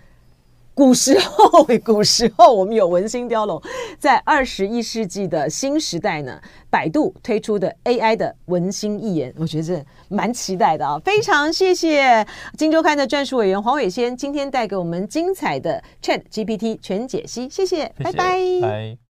[0.74, 3.61] 古时候，古时候我们有文心雕龙，
[3.97, 6.39] 在二十一世纪的新时代呢，
[6.70, 10.97] 百度推出的 AI 的文心一言，我觉得这蛮期待的啊！
[11.03, 12.03] 非常谢谢
[12.57, 19.09] 《金周刊》的专属委员黄伟先今天带给我们精彩的 ChatGPT 全解析，谢谢，谢谢拜拜。